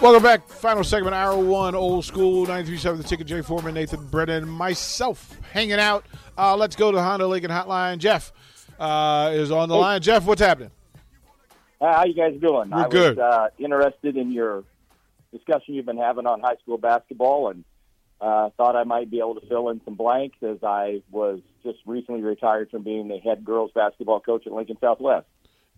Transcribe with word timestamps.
Welcome 0.00 0.22
back. 0.22 0.48
Final 0.48 0.82
segment, 0.82 1.14
hour 1.14 1.36
one, 1.36 1.74
old 1.74 2.06
school, 2.06 2.40
937 2.46 3.02
The 3.02 3.04
Ticket, 3.06 3.26
Jay 3.26 3.42
Foreman, 3.42 3.74
Nathan 3.74 4.06
Brennan, 4.06 4.48
myself 4.48 5.36
hanging 5.52 5.74
out. 5.78 6.06
Uh, 6.38 6.56
let's 6.56 6.74
go 6.74 6.90
to 6.90 6.96
the 6.96 7.02
Honda 7.02 7.26
Lincoln 7.26 7.50
Hotline. 7.50 7.98
Jeff 7.98 8.32
uh, 8.78 9.30
is 9.34 9.50
on 9.50 9.68
the 9.68 9.74
Hey. 9.74 9.80
line. 9.80 10.00
Jeff, 10.00 10.24
what's 10.24 10.40
happening? 10.40 10.70
Uh, 11.82 11.92
How 11.94 12.04
you 12.06 12.14
guys 12.14 12.32
doing? 12.40 12.70
We're 12.70 12.86
I 12.86 12.88
good. 12.88 13.16
was 13.18 13.22
uh, 13.22 13.48
interested 13.58 14.16
in 14.16 14.32
your 14.32 14.64
discussion 15.34 15.74
you've 15.74 15.86
been 15.86 15.98
having 15.98 16.26
on 16.26 16.40
high 16.40 16.56
school 16.62 16.78
basketball, 16.78 17.50
and 17.50 17.64
uh, 18.22 18.48
thought 18.56 18.76
I 18.76 18.84
might 18.84 19.10
be 19.10 19.18
able 19.18 19.34
to 19.38 19.46
fill 19.48 19.68
in 19.68 19.82
some 19.84 19.96
blanks 19.96 20.38
as 20.42 20.58
I 20.62 21.02
was 21.10 21.40
just 21.62 21.78
recently 21.84 22.22
retired 22.22 22.70
from 22.70 22.84
being 22.84 23.08
the 23.08 23.18
head 23.18 23.44
girls 23.44 23.70
basketball 23.74 24.20
coach 24.20 24.46
at 24.46 24.52
Lincoln 24.54 24.78
Southwest. 24.80 25.26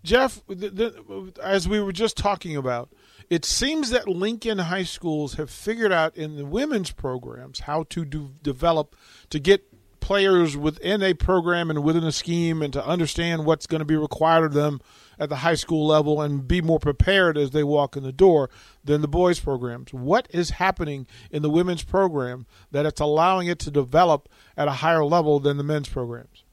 Jeff, 0.03 0.43
the, 0.49 0.55
the, 0.71 1.33
as 1.43 1.69
we 1.69 1.81
were 1.81 1.93
just 1.93 2.17
talking 2.17 2.57
about, 2.57 2.91
it 3.31 3.45
seems 3.45 3.91
that 3.91 4.09
Lincoln 4.09 4.59
high 4.59 4.83
schools 4.83 5.35
have 5.35 5.51
figured 5.51 5.93
out 5.93 6.17
in 6.17 6.37
the 6.37 6.45
women's 6.45 6.91
programs 6.91 7.61
how 7.61 7.85
to 7.85 8.05
do, 8.05 8.33
develop 8.43 8.97
to 9.31 9.39
get 9.39 9.73
players 10.01 10.57
within 10.57 11.03
a 11.03 11.15
program 11.15 11.71
and 11.71 11.83
within 11.83 12.05
a 12.05 12.13
scheme 12.13 12.61
and 12.61 12.73
to 12.73 12.85
understand 12.85 13.47
what's 13.47 13.67
going 13.67 13.79
to 13.79 13.85
be 13.85 13.97
required 13.97 14.47
of 14.47 14.53
them 14.53 14.81
at 15.19 15.29
the 15.29 15.37
high 15.37 15.55
school 15.55 15.87
level 15.87 16.21
and 16.21 16.49
be 16.49 16.61
more 16.61 16.81
prepared 16.81 17.39
as 17.39 17.53
they 17.53 17.63
walk 17.63 17.97
in 17.97 18.03
the 18.03 18.13
door 18.13 18.51
than 18.85 19.01
the 19.01 19.09
boys 19.09 19.39
programs. 19.39 19.95
What 19.95 20.27
is 20.31 20.51
happening 20.51 21.07
in 21.31 21.43
the 21.43 21.51
women's 21.51 21.85
program 21.85 22.47
that 22.73 22.85
it's 22.85 23.01
allowing 23.01 23.47
it 23.47 23.61
to 23.61 23.71
develop 23.71 24.29
at 24.57 24.69
a 24.69 24.73
higher 24.73 25.05
level 25.05 25.39
than 25.39 25.57
the 25.57 25.65
men's 25.65 25.89
programs? 25.89 26.45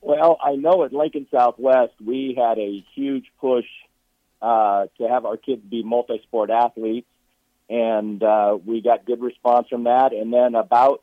Well, 0.00 0.38
I 0.42 0.54
know 0.54 0.84
at 0.84 0.92
Lincoln 0.92 1.26
Southwest 1.30 1.92
we 2.04 2.34
had 2.36 2.58
a 2.58 2.84
huge 2.94 3.26
push 3.40 3.66
uh, 4.40 4.86
to 4.98 5.08
have 5.08 5.24
our 5.24 5.36
kids 5.36 5.62
be 5.68 5.82
multi-sport 5.82 6.50
athletes, 6.50 7.08
and 7.68 8.22
uh, 8.22 8.56
we 8.64 8.80
got 8.80 9.04
good 9.04 9.20
response 9.20 9.68
from 9.68 9.84
that. 9.84 10.12
And 10.12 10.32
then 10.32 10.54
about 10.54 11.02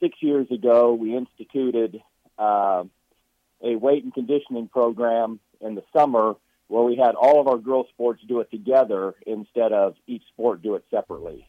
six 0.00 0.16
years 0.20 0.50
ago, 0.50 0.94
we 0.94 1.16
instituted 1.16 2.02
uh, 2.38 2.84
a 3.62 3.76
weight 3.76 4.02
and 4.02 4.12
conditioning 4.12 4.68
program 4.68 5.38
in 5.60 5.76
the 5.76 5.84
summer 5.96 6.34
where 6.66 6.82
we 6.82 6.96
had 6.96 7.14
all 7.14 7.40
of 7.40 7.46
our 7.46 7.58
girls' 7.58 7.86
sports 7.90 8.22
do 8.26 8.40
it 8.40 8.50
together 8.50 9.14
instead 9.26 9.72
of 9.72 9.94
each 10.06 10.22
sport 10.32 10.62
do 10.62 10.74
it 10.74 10.84
separately. 10.90 11.46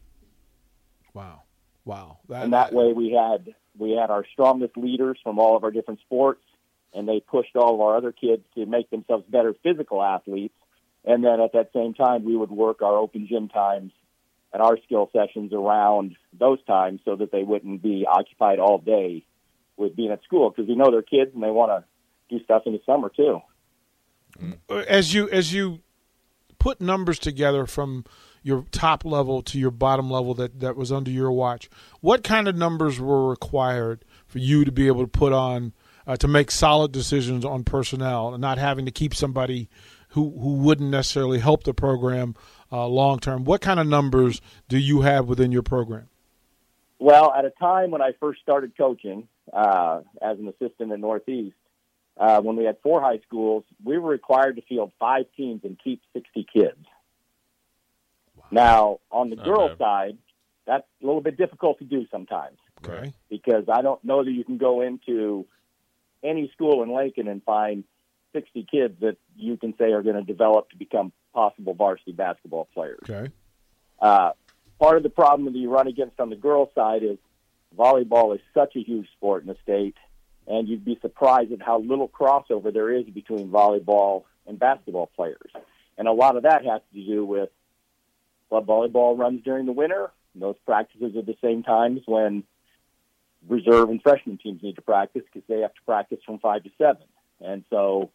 Wow. 1.13 1.41
Wow. 1.85 2.19
and 2.29 2.53
that 2.53 2.73
way 2.73 2.93
we 2.93 3.11
had 3.11 3.53
we 3.77 3.91
had 3.91 4.09
our 4.09 4.25
strongest 4.31 4.77
leaders 4.77 5.17
from 5.23 5.39
all 5.39 5.57
of 5.57 5.63
our 5.63 5.71
different 5.71 5.99
sports 6.01 6.41
and 6.93 7.07
they 7.07 7.19
pushed 7.19 7.55
all 7.55 7.75
of 7.75 7.81
our 7.81 7.97
other 7.97 8.11
kids 8.11 8.43
to 8.55 8.65
make 8.65 8.89
themselves 8.89 9.25
better 9.27 9.55
physical 9.63 10.01
athletes. 10.01 10.53
And 11.05 11.23
then 11.23 11.41
at 11.41 11.53
that 11.53 11.71
same 11.73 11.93
time 11.93 12.23
we 12.23 12.35
would 12.35 12.51
work 12.51 12.81
our 12.81 12.97
open 12.97 13.27
gym 13.27 13.49
times 13.49 13.91
and 14.53 14.61
our 14.61 14.77
skill 14.85 15.09
sessions 15.11 15.51
around 15.53 16.15
those 16.37 16.63
times 16.65 17.01
so 17.03 17.15
that 17.15 17.31
they 17.31 17.43
wouldn't 17.43 17.81
be 17.81 18.05
occupied 18.09 18.59
all 18.59 18.77
day 18.77 19.25
with 19.75 19.95
being 19.95 20.11
at 20.11 20.23
school 20.23 20.49
because 20.49 20.67
we 20.67 20.75
know 20.75 20.91
they're 20.91 21.01
kids 21.01 21.31
and 21.33 21.41
they 21.41 21.49
want 21.49 21.71
to 21.71 21.83
do 22.35 22.43
stuff 22.43 22.63
in 22.65 22.73
the 22.73 22.81
summer 22.85 23.09
too. 23.09 23.41
As 24.69 25.13
you 25.13 25.29
as 25.29 25.53
you 25.53 25.81
put 26.59 26.79
numbers 26.79 27.19
together 27.19 27.65
from 27.65 28.05
your 28.43 28.65
top 28.71 29.05
level 29.05 29.41
to 29.41 29.57
your 29.57 29.71
bottom 29.71 30.11
level 30.11 30.33
that 30.33 30.59
that 30.59 30.75
was 30.75 30.91
under 30.91 31.09
your 31.09 31.31
watch 31.31 31.69
what 32.01 32.23
kind 32.23 32.47
of 32.47 32.55
numbers 32.55 32.99
were 32.99 33.29
required 33.29 34.05
for 34.27 34.39
you 34.39 34.65
to 34.65 34.71
be 34.71 34.87
able 34.87 35.01
to 35.01 35.07
put 35.07 35.33
on 35.33 35.73
uh, 36.05 36.15
to 36.17 36.27
make 36.27 36.51
solid 36.51 36.91
decisions 36.91 37.45
on 37.45 37.63
personnel 37.63 38.33
and 38.33 38.41
not 38.41 38.57
having 38.57 38.85
to 38.85 38.91
keep 38.91 39.15
somebody 39.15 39.69
who 40.09 40.37
who 40.39 40.55
wouldn't 40.55 40.89
necessarily 40.89 41.39
help 41.39 41.63
the 41.63 41.73
program 41.73 42.35
uh, 42.71 42.85
long 42.87 43.19
term 43.19 43.43
what 43.43 43.61
kind 43.61 43.79
of 43.79 43.87
numbers 43.87 44.41
do 44.67 44.77
you 44.77 45.01
have 45.01 45.27
within 45.27 45.51
your 45.51 45.63
program 45.63 46.09
Well, 46.99 47.33
at 47.33 47.43
a 47.45 47.51
time 47.51 47.91
when 47.91 48.01
I 48.01 48.11
first 48.19 48.41
started 48.41 48.77
coaching 48.77 49.27
uh, 49.51 50.01
as 50.21 50.39
an 50.39 50.47
assistant 50.47 50.91
in 50.91 51.01
Northeast, 51.01 51.55
uh, 52.17 52.41
when 52.41 52.55
we 52.55 52.63
had 52.63 52.77
four 52.81 53.01
high 53.01 53.19
schools, 53.27 53.63
we 53.83 53.97
were 53.97 54.09
required 54.09 54.55
to 54.55 54.61
field 54.61 54.91
five 54.99 55.25
teams 55.35 55.61
and 55.63 55.77
keep 55.83 56.01
60 56.13 56.45
kids. 56.53 56.85
Now, 58.53 58.99
on 59.11 59.29
the 59.29 59.35
Not 59.37 59.45
bad. 59.45 59.77
side, 59.77 60.17
that's 60.65 60.85
a 61.01 61.05
little 61.05 61.21
bit 61.21 61.37
difficult 61.37 61.79
to 61.79 61.85
do 61.85 62.05
sometimes 62.11 62.57
okay 62.85 63.13
because 63.29 63.65
I 63.69 63.81
don't 63.81 64.03
know 64.03 64.23
that 64.23 64.31
you 64.31 64.43
can 64.43 64.57
go 64.57 64.81
into 64.81 65.45
any 66.23 66.49
school 66.53 66.83
in 66.83 66.93
Lincoln 66.93 67.27
and 67.27 67.43
find 67.43 67.83
60 68.33 68.65
kids 68.69 68.95
that 69.01 69.17
you 69.35 69.57
can 69.57 69.73
say 69.77 69.91
are 69.91 70.01
going 70.01 70.15
to 70.15 70.23
develop 70.23 70.69
to 70.71 70.77
become 70.77 71.11
possible 71.33 71.73
varsity 71.73 72.11
basketball 72.13 72.67
players. 72.73 72.99
okay 73.09 73.31
Uh, 73.99 74.31
part 74.79 74.97
of 74.97 75.03
the 75.03 75.09
problem 75.09 75.45
that 75.51 75.57
you 75.57 75.69
run 75.69 75.87
against 75.87 76.19
on 76.19 76.29
the 76.29 76.35
girls' 76.35 76.69
side 76.75 77.03
is 77.03 77.17
volleyball 77.77 78.33
is 78.35 78.41
such 78.53 78.75
a 78.75 78.79
huge 78.79 79.07
sport 79.17 79.43
in 79.43 79.47
the 79.49 79.57
state, 79.63 79.95
and 80.47 80.67
you'd 80.67 80.85
be 80.85 80.97
surprised 81.01 81.51
at 81.51 81.61
how 81.61 81.79
little 81.79 82.07
crossover 82.09 82.71
there 82.73 82.91
is 82.91 83.05
between 83.05 83.49
volleyball 83.49 84.23
and 84.47 84.59
basketball 84.59 85.09
players. 85.15 85.51
And 85.97 86.07
a 86.07 86.11
lot 86.11 86.35
of 86.37 86.43
that 86.43 86.65
has 86.65 86.81
to 86.93 87.05
do 87.05 87.25
with 87.25 87.49
club 88.53 88.67
volleyball 88.67 89.17
runs 89.17 89.41
during 89.43 89.65
the 89.65 89.71
winter. 89.71 90.11
Those 90.35 90.55
practices 90.63 91.15
are 91.15 91.23
the 91.23 91.35
same 91.43 91.63
times 91.63 92.01
when 92.05 92.43
reserve 93.49 93.89
and 93.89 93.99
freshman 93.99 94.37
teams 94.37 94.61
need 94.61 94.75
to 94.75 94.81
practice 94.83 95.23
because 95.25 95.47
they 95.47 95.61
have 95.61 95.73
to 95.73 95.81
practice 95.87 96.19
from 96.23 96.37
five 96.37 96.63
to 96.63 96.69
seven. 96.77 97.01
And 97.41 97.63
so 97.71 98.11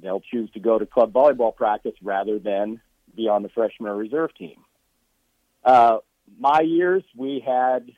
they'll 0.00 0.20
choose 0.20 0.48
to 0.52 0.60
go 0.60 0.78
to 0.78 0.86
club 0.86 1.12
volleyball 1.12 1.54
practice 1.54 1.94
rather 2.02 2.38
than 2.38 2.80
be 3.16 3.26
on 3.28 3.42
the 3.42 3.48
freshman 3.48 3.90
or 3.90 3.96
reserve 3.96 4.32
team. 4.34 4.62
Uh, 5.64 5.98
my 6.38 6.60
years, 6.60 7.02
we 7.16 7.42
had 7.44 7.90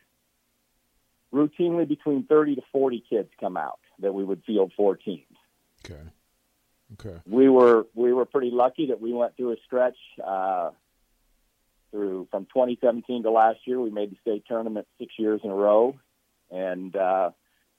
routinely 1.31 1.87
between 1.87 2.25
30 2.25 2.55
to 2.55 2.63
40 2.73 3.05
kids 3.09 3.29
come 3.39 3.59
out 3.59 3.81
that 3.99 4.15
we 4.15 4.25
would 4.25 4.43
field 4.47 4.73
four 4.75 4.97
teams. 4.97 5.37
okay 5.85 6.01
okay 6.95 7.19
We 7.27 7.51
were 7.51 7.87
we 7.95 8.13
were 8.15 8.25
pretty 8.25 8.51
lucky 8.51 8.87
that 8.87 9.01
we 9.01 9.13
went 9.13 9.37
through 9.37 9.53
a 9.53 9.57
stretch 9.67 9.97
uh, 10.23 10.71
through 11.93 12.27
from 12.31 12.47
2017 12.47 13.23
to 13.23 13.31
last 13.31 13.61
year. 13.67 13.81
We 13.81 13.91
made 13.91 14.11
the 14.11 14.17
state 14.21 14.45
tournament 14.49 14.89
six 14.99 15.13
years 15.19 15.41
in 15.45 15.51
a 15.51 15.55
row, 15.55 15.95
and 16.51 16.97
uh, 16.97 17.31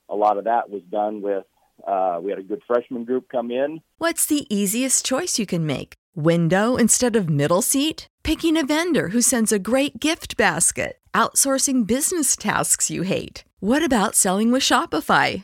a 0.10 0.16
lot 0.16 0.38
of 0.38 0.46
that 0.46 0.70
was 0.70 0.82
done 0.90 1.22
with. 1.22 1.44
Uh, 1.86 2.20
we 2.22 2.30
had 2.30 2.40
a 2.40 2.44
good 2.44 2.62
freshman 2.66 3.04
group 3.04 3.28
come 3.30 3.52
in. 3.52 3.82
What's 3.98 4.26
the 4.26 4.46
easiest 4.56 5.04
choice 5.06 5.40
you 5.40 5.46
can 5.46 5.66
make? 5.66 5.96
Window 6.16 6.76
instead 6.78 7.16
of 7.16 7.30
middle 7.30 7.64
seat? 7.64 8.08
Picking 8.24 8.56
a 8.56 8.66
vendor 8.66 9.10
who 9.10 9.22
sends 9.22 9.52
a 9.52 9.60
great 9.60 10.00
gift 10.00 10.38
basket? 10.38 11.00
Outsourcing 11.14 11.86
business 11.86 12.38
tasks 12.38 12.92
you 12.92 13.02
hate? 13.02 13.44
What 13.60 13.84
about 13.84 14.16
selling 14.16 14.52
with 14.52 14.62
Shopify? 14.62 15.44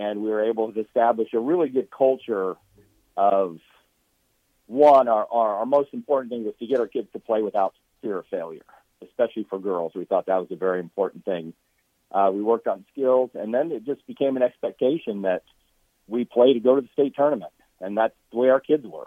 And 0.00 0.22
we 0.22 0.30
were 0.30 0.44
able 0.44 0.72
to 0.72 0.80
establish 0.80 1.28
a 1.34 1.38
really 1.38 1.68
good 1.68 1.88
culture 1.90 2.56
of 3.16 3.58
one 4.66 5.08
our, 5.08 5.26
our, 5.30 5.56
our 5.56 5.66
most 5.66 5.92
important 5.92 6.30
thing 6.30 6.44
was 6.44 6.54
to 6.58 6.66
get 6.66 6.80
our 6.80 6.86
kids 6.86 7.08
to 7.12 7.18
play 7.18 7.42
without 7.42 7.74
fear 8.02 8.18
of 8.18 8.26
failure 8.26 8.62
especially 9.02 9.46
for 9.48 9.58
girls. 9.58 9.92
We 9.94 10.04
thought 10.04 10.26
that 10.26 10.36
was 10.36 10.48
a 10.50 10.56
very 10.56 10.78
important 10.78 11.24
thing. 11.24 11.54
Uh, 12.12 12.30
we 12.34 12.42
worked 12.42 12.66
on 12.66 12.84
skills 12.92 13.30
and 13.34 13.52
then 13.52 13.72
it 13.72 13.84
just 13.84 14.06
became 14.06 14.36
an 14.36 14.42
expectation 14.42 15.22
that 15.22 15.42
we 16.06 16.24
play 16.24 16.52
to 16.52 16.60
go 16.60 16.74
to 16.76 16.80
the 16.82 16.88
state 16.92 17.14
tournament 17.14 17.52
and 17.80 17.96
that's 17.96 18.14
the 18.30 18.38
way 18.38 18.48
our 18.48 18.60
kids 18.60 18.84
were. 18.86 19.06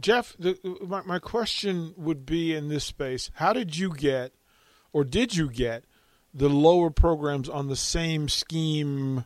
Jeff, 0.00 0.36
the, 0.38 0.58
my, 0.84 1.02
my 1.02 1.18
question 1.18 1.94
would 1.96 2.26
be 2.26 2.52
in 2.52 2.68
this 2.68 2.84
space: 2.84 3.30
How 3.34 3.52
did 3.52 3.76
you 3.76 3.94
get, 3.94 4.32
or 4.92 5.04
did 5.04 5.36
you 5.36 5.48
get, 5.48 5.84
the 6.34 6.48
lower 6.48 6.90
programs 6.90 7.48
on 7.48 7.68
the 7.68 7.76
same 7.76 8.28
scheme 8.28 9.24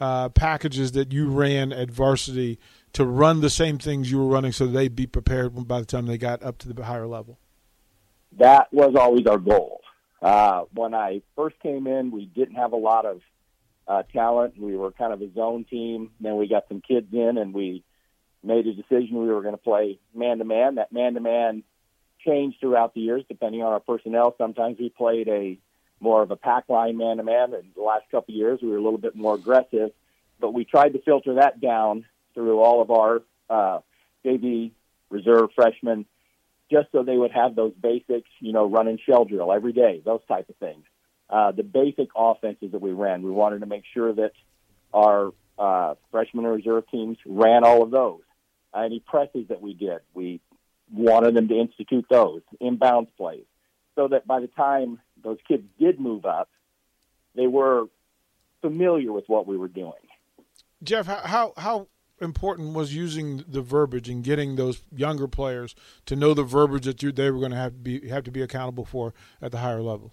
uh, 0.00 0.28
packages 0.30 0.92
that 0.92 1.12
you 1.12 1.28
ran 1.28 1.72
at 1.72 1.90
varsity 1.90 2.58
to 2.92 3.04
run 3.04 3.40
the 3.40 3.50
same 3.50 3.78
things 3.78 4.10
you 4.10 4.18
were 4.18 4.26
running, 4.26 4.52
so 4.52 4.66
they'd 4.66 4.96
be 4.96 5.06
prepared 5.06 5.66
by 5.66 5.80
the 5.80 5.86
time 5.86 6.06
they 6.06 6.18
got 6.18 6.42
up 6.42 6.58
to 6.58 6.72
the 6.72 6.84
higher 6.84 7.06
level? 7.06 7.38
that 8.38 8.72
was 8.72 8.94
always 8.98 9.26
our 9.26 9.38
goal. 9.38 9.80
Uh, 10.20 10.62
when 10.72 10.94
I 10.94 11.22
first 11.34 11.58
came 11.60 11.86
in, 11.86 12.10
we 12.10 12.26
didn't 12.26 12.56
have 12.56 12.72
a 12.72 12.76
lot 12.76 13.06
of 13.06 13.20
uh, 13.86 14.02
talent. 14.12 14.54
We 14.58 14.76
were 14.76 14.92
kind 14.92 15.12
of 15.12 15.20
a 15.22 15.32
zone 15.32 15.64
team. 15.64 16.10
Then 16.20 16.36
we 16.36 16.48
got 16.48 16.64
some 16.68 16.80
kids 16.80 17.08
in, 17.12 17.38
and 17.38 17.54
we 17.54 17.84
made 18.42 18.66
a 18.66 18.74
decision 18.74 19.20
we 19.20 19.28
were 19.28 19.42
going 19.42 19.54
to 19.54 19.58
play 19.58 19.98
man 20.14 20.38
to 20.38 20.44
man. 20.44 20.76
That 20.76 20.92
man 20.92 21.14
to 21.14 21.20
man 21.20 21.62
changed 22.24 22.58
throughout 22.60 22.94
the 22.94 23.00
years 23.00 23.24
depending 23.28 23.62
on 23.62 23.72
our 23.72 23.80
personnel. 23.80 24.34
Sometimes 24.38 24.78
we 24.78 24.88
played 24.88 25.28
a 25.28 25.58
more 26.00 26.22
of 26.22 26.30
a 26.30 26.36
pack 26.36 26.64
line 26.68 26.96
man 26.96 27.16
to 27.18 27.22
man. 27.22 27.54
In 27.54 27.70
the 27.74 27.82
last 27.82 28.04
couple 28.10 28.34
of 28.34 28.38
years, 28.38 28.60
we 28.62 28.68
were 28.68 28.76
a 28.76 28.82
little 28.82 28.98
bit 28.98 29.16
more 29.16 29.34
aggressive, 29.34 29.90
but 30.40 30.52
we 30.52 30.64
tried 30.64 30.90
to 30.90 31.02
filter 31.02 31.34
that 31.34 31.60
down 31.60 32.04
through 32.34 32.60
all 32.60 32.82
of 32.82 32.90
our 32.90 33.22
uh, 33.48 33.80
JV 34.24 34.72
reserve 35.10 35.50
freshmen 35.54 36.06
just 36.70 36.88
so 36.92 37.02
they 37.02 37.16
would 37.16 37.30
have 37.30 37.54
those 37.54 37.72
basics, 37.80 38.28
you 38.40 38.52
know, 38.52 38.68
running 38.68 38.98
shell 39.06 39.24
drill 39.24 39.52
every 39.52 39.72
day, 39.72 40.02
those 40.04 40.20
type 40.28 40.48
of 40.48 40.56
things. 40.56 40.84
Uh, 41.30 41.52
the 41.52 41.62
basic 41.62 42.08
offenses 42.16 42.72
that 42.72 42.80
we 42.80 42.92
ran, 42.92 43.22
we 43.22 43.30
wanted 43.30 43.60
to 43.60 43.66
make 43.66 43.84
sure 43.94 44.12
that 44.12 44.32
our 44.92 45.32
uh, 45.58 45.94
freshman 46.10 46.44
and 46.44 46.54
reserve 46.54 46.84
teams 46.90 47.18
ran 47.24 47.64
all 47.64 47.82
of 47.82 47.90
those. 47.90 48.20
Uh, 48.74 48.80
any 48.80 49.00
presses 49.00 49.48
that 49.48 49.60
we 49.60 49.74
did, 49.74 50.00
we 50.14 50.40
wanted 50.92 51.34
them 51.34 51.48
to 51.48 51.58
institute 51.58 52.06
those 52.10 52.42
inbounds 52.60 53.08
plays, 53.16 53.44
so 53.94 54.08
that 54.08 54.26
by 54.26 54.40
the 54.40 54.48
time 54.48 55.00
those 55.26 55.38
kids 55.46 55.64
did 55.78 56.00
move 56.00 56.24
up, 56.24 56.48
they 57.34 57.46
were 57.46 57.86
familiar 58.60 59.12
with 59.12 59.24
what 59.26 59.46
we 59.46 59.56
were 59.56 59.68
doing. 59.68 59.92
Jeff, 60.82 61.06
how 61.06 61.52
how, 61.56 61.88
important 62.20 62.72
was 62.72 62.94
using 62.94 63.44
the 63.46 63.60
verbiage 63.60 64.08
and 64.08 64.24
getting 64.24 64.56
those 64.56 64.82
younger 64.94 65.28
players 65.28 65.74
to 66.06 66.16
know 66.16 66.32
the 66.32 66.42
verbiage 66.42 66.86
that 66.86 67.02
you, 67.02 67.12
they 67.12 67.30
were 67.30 67.38
going 67.38 67.50
to 67.50 67.56
have 67.56 67.72
to 67.72 67.78
be 67.78 68.08
have 68.08 68.24
to 68.24 68.30
be 68.30 68.42
accountable 68.42 68.84
for 68.84 69.12
at 69.42 69.52
the 69.52 69.58
higher 69.58 69.82
levels? 69.82 70.12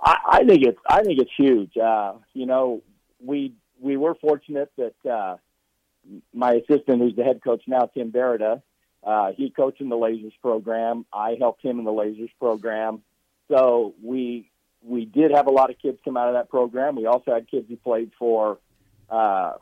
I, 0.00 0.16
I 0.26 0.44
think 0.44 0.62
it's 0.62 0.78
I 0.88 1.02
think 1.02 1.18
it's 1.20 1.30
huge. 1.36 1.76
Uh, 1.76 2.14
you 2.32 2.46
know, 2.46 2.82
we 3.20 3.54
we 3.80 3.96
were 3.96 4.14
fortunate 4.14 4.70
that 4.76 5.10
uh, 5.10 5.36
my 6.32 6.52
assistant, 6.52 7.00
who's 7.00 7.16
the 7.16 7.24
head 7.24 7.40
coach 7.42 7.62
now, 7.66 7.86
Tim 7.86 8.12
Berida, 8.12 8.62
uh, 9.02 9.32
he 9.36 9.50
coached 9.50 9.80
in 9.80 9.88
the 9.88 9.96
Lasers 9.96 10.32
program. 10.40 11.06
I 11.12 11.36
helped 11.38 11.62
him 11.62 11.78
in 11.78 11.84
the 11.84 11.92
Lasers 11.92 12.30
program. 12.38 13.02
So 13.48 13.94
we 14.02 14.50
we 14.82 15.04
did 15.04 15.30
have 15.30 15.46
a 15.46 15.50
lot 15.50 15.70
of 15.70 15.78
kids 15.78 15.98
come 16.04 16.16
out 16.16 16.28
of 16.28 16.34
that 16.34 16.50
program. 16.50 16.96
We 16.96 17.06
also 17.06 17.32
had 17.32 17.50
kids 17.50 17.66
who 17.68 17.76
played 17.76 18.12
for 18.18 18.58
uh, 19.08 19.52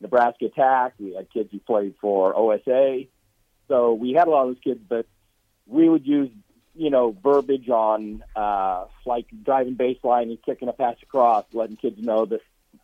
Nebraska 0.00 0.48
Tech. 0.50 0.94
We 0.98 1.14
had 1.14 1.30
kids 1.30 1.50
who 1.52 1.58
played 1.60 1.94
for 2.00 2.36
OSA. 2.36 3.04
So 3.68 3.94
we 3.94 4.12
had 4.12 4.28
a 4.28 4.30
lot 4.30 4.48
of 4.48 4.54
those 4.54 4.62
kids, 4.62 4.80
but 4.86 5.06
we 5.66 5.88
would 5.88 6.06
use, 6.06 6.30
you 6.74 6.90
know, 6.90 7.16
verbiage 7.22 7.68
on 7.68 8.22
uh, 8.36 8.84
like 9.06 9.26
driving 9.44 9.76
baseline 9.76 10.24
and 10.24 10.42
kicking 10.42 10.68
a 10.68 10.72
pass 10.72 10.96
across, 11.02 11.44
letting 11.52 11.76
kids 11.76 11.98
know 11.98 12.26
that, 12.26 12.40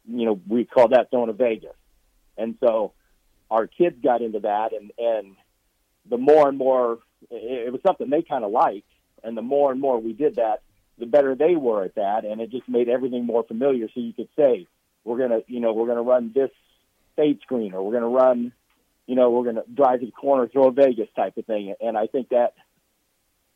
you 0.08 0.24
know, 0.24 0.40
we 0.48 0.64
call 0.64 0.88
that 0.88 1.10
throwing 1.10 1.28
a 1.28 1.34
Vegas. 1.34 1.76
And 2.36 2.56
so 2.60 2.92
our 3.50 3.66
kids 3.66 3.96
got 4.02 4.22
into 4.22 4.40
that, 4.40 4.72
and 4.72 4.90
and 4.98 5.36
the 6.08 6.16
more 6.16 6.48
and 6.48 6.56
more 6.56 6.98
it, 7.30 7.66
it 7.66 7.72
was 7.72 7.82
something 7.86 8.08
they 8.08 8.22
kind 8.22 8.44
of 8.44 8.50
liked, 8.50 8.90
and 9.22 9.36
the 9.36 9.42
more 9.42 9.70
and 9.72 9.80
more 9.80 10.00
we 10.00 10.12
did 10.12 10.36
that, 10.36 10.62
the 10.98 11.06
better 11.06 11.34
they 11.34 11.56
were 11.56 11.84
at 11.84 11.94
that, 11.96 12.24
and 12.24 12.40
it 12.40 12.50
just 12.50 12.68
made 12.68 12.88
everything 12.88 13.24
more 13.24 13.44
familiar. 13.44 13.88
So 13.94 14.00
you 14.00 14.12
could 14.12 14.28
say, 14.36 14.66
we're 15.04 15.18
gonna, 15.18 15.40
you 15.46 15.60
know, 15.60 15.72
we're 15.72 15.86
gonna 15.86 16.02
run 16.02 16.32
this 16.34 16.50
fade 17.16 17.40
screen, 17.42 17.74
or 17.74 17.84
we're 17.84 17.94
gonna 17.94 18.08
run, 18.08 18.52
you 19.06 19.16
know, 19.16 19.30
we're 19.30 19.44
gonna 19.44 19.64
drive 19.72 20.00
to 20.00 20.06
the 20.06 20.12
corner, 20.12 20.46
throw 20.48 20.68
a 20.68 20.72
Vegas 20.72 21.08
type 21.16 21.36
of 21.36 21.46
thing, 21.46 21.74
and 21.80 21.96
I 21.96 22.06
think 22.06 22.28
that 22.28 22.54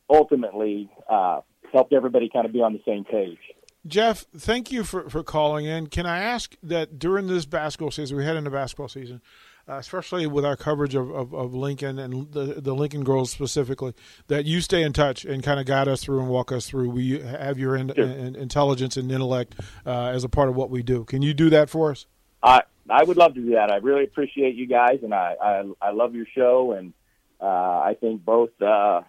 ultimately 0.08 0.90
uh, 1.08 1.40
helped 1.72 1.92
everybody 1.92 2.28
kind 2.32 2.46
of 2.46 2.52
be 2.52 2.62
on 2.62 2.72
the 2.72 2.82
same 2.86 3.04
page. 3.04 3.38
Jeff, 3.86 4.24
thank 4.36 4.72
you 4.72 4.82
for, 4.82 5.08
for 5.08 5.22
calling 5.22 5.64
in. 5.64 5.86
Can 5.86 6.06
I 6.06 6.18
ask 6.18 6.56
that 6.62 6.98
during 6.98 7.28
this 7.28 7.46
basketball 7.46 7.92
season, 7.92 8.16
we 8.16 8.24
head 8.24 8.36
into 8.36 8.50
basketball 8.50 8.88
season, 8.88 9.20
uh, 9.68 9.74
especially 9.74 10.26
with 10.26 10.44
our 10.44 10.56
coverage 10.56 10.94
of, 10.94 11.10
of, 11.10 11.34
of, 11.34 11.54
Lincoln 11.54 11.98
and 11.98 12.30
the, 12.32 12.60
the 12.60 12.74
Lincoln 12.74 13.02
girls 13.04 13.30
specifically, 13.30 13.94
that 14.28 14.44
you 14.44 14.60
stay 14.60 14.82
in 14.82 14.92
touch 14.92 15.24
and 15.24 15.42
kind 15.42 15.58
of 15.58 15.66
guide 15.66 15.88
us 15.88 16.02
through 16.02 16.20
and 16.20 16.28
walk 16.28 16.52
us 16.52 16.68
through. 16.68 16.90
We 16.90 17.20
have 17.20 17.58
your 17.58 17.74
in, 17.76 17.92
Sure. 17.94 18.04
in, 18.04 18.36
intelligence 18.36 18.96
and 18.96 19.10
intellect 19.10 19.56
uh, 19.84 20.06
as 20.06 20.24
a 20.24 20.28
part 20.28 20.48
of 20.48 20.54
what 20.54 20.70
we 20.70 20.82
do. 20.82 21.04
Can 21.04 21.22
you 21.22 21.34
do 21.34 21.50
that 21.50 21.68
for 21.68 21.90
us? 21.90 22.06
I 22.42 22.62
I 22.88 23.02
would 23.02 23.16
love 23.16 23.34
to 23.34 23.40
do 23.40 23.50
that. 23.54 23.70
I 23.70 23.76
really 23.76 24.04
appreciate 24.04 24.54
you 24.54 24.66
guys, 24.66 25.00
and 25.02 25.12
I 25.12 25.34
I, 25.42 25.64
I 25.82 25.90
love 25.90 26.14
your 26.14 26.26
show, 26.34 26.72
and 26.72 26.92
uh, 27.40 27.46
I 27.46 27.96
think 28.00 28.24
both 28.24 28.50
uh, 28.60 29.00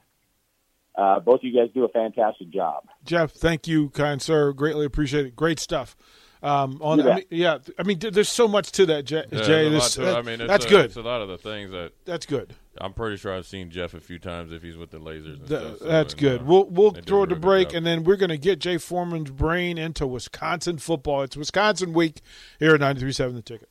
uh, 0.95 1.19
both 1.19 1.41
of 1.41 1.43
you 1.43 1.53
guys 1.53 1.69
do 1.73 1.85
a 1.85 1.89
fantastic 1.89 2.49
job. 2.49 2.87
Jeff, 3.03 3.31
thank 3.31 3.67
you, 3.67 3.89
kind 3.89 4.21
sir. 4.21 4.51
Greatly 4.53 4.85
appreciate 4.85 5.25
it. 5.27 5.35
Great 5.35 5.59
stuff. 5.59 5.95
Um, 6.43 6.77
on 6.81 6.99
You. 6.99 7.09
I 7.09 7.15
mean, 7.15 7.23
yeah, 7.31 7.57
I 7.79 7.83
mean, 7.83 7.99
there's 7.99 8.29
so 8.29 8.47
much 8.47 8.71
to 8.73 8.85
that, 8.87 9.05
Jay. 9.05 9.23
Yeah, 9.31 9.41
Jay 9.41 9.69
there's 9.69 9.69
a 9.69 9.69
lot 9.71 9.83
this, 9.83 9.93
to 9.95 10.01
that- 10.01 10.17
I 10.17 10.21
mean, 10.21 10.41
it's 10.41 10.47
that's 10.47 10.65
a, 10.65 10.69
good. 10.69 10.85
It's 10.85 10.95
a 10.95 11.01
lot 11.01 11.21
of 11.21 11.29
the 11.29 11.37
things 11.37 11.71
that 11.71 11.93
That's 12.05 12.25
good. 12.25 12.53
I'm 12.79 12.93
pretty 12.93 13.17
sure 13.17 13.33
I've 13.35 13.47
seen 13.47 13.71
Jeff 13.71 13.95
a 13.95 13.99
few 13.99 14.19
times 14.19 14.51
if 14.51 14.61
he's 14.61 14.77
with 14.77 14.91
the 14.91 14.99
lasers. 14.99 15.39
And 15.39 15.47
Th- 15.47 15.59
stuff, 15.61 15.77
so, 15.79 15.85
that's 15.85 16.13
and, 16.13 16.21
good. 16.21 16.41
uh, 16.41 16.45
We'll 16.45 16.65
we'll 16.65 16.91
throw 16.91 17.21
a 17.21 17.23
it 17.23 17.27
to 17.29 17.33
real 17.33 17.39
good 17.39 17.41
break, 17.41 17.73
and 17.73 17.85
then 17.85 18.03
we're 18.03 18.17
going 18.17 18.29
to 18.29 18.37
get 18.37 18.59
Jay 18.59 18.77
Foreman's 18.77 19.31
brain 19.31 19.79
into 19.79 20.05
Wisconsin 20.05 20.77
football. 20.77 21.23
It's 21.23 21.35
Wisconsin 21.35 21.91
week 21.93 22.21
here 22.59 22.75
at 22.75 22.81
93.7 22.81 23.33
The 23.35 23.41
Ticket. 23.41 23.69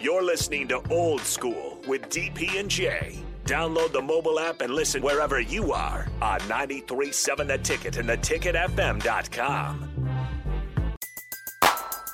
You're 0.00 0.22
listening 0.22 0.68
to 0.68 0.82
Old 0.90 1.22
School 1.22 1.78
with 1.88 2.02
DP 2.10 2.60
and 2.60 2.70
J. 2.70 3.24
Download 3.44 3.92
the 3.92 4.02
mobile 4.02 4.38
app 4.38 4.60
and 4.60 4.72
listen 4.74 5.02
wherever 5.02 5.40
you 5.40 5.72
are 5.72 6.06
on 6.22 6.38
93.7 6.40 7.46
The 7.48 7.58
Ticket 7.58 7.96
and 7.96 8.08
theticketfm.com. 8.08 9.88